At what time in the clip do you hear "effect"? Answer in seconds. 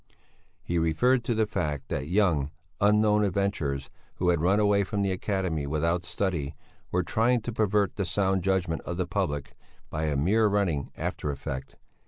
11.29-11.75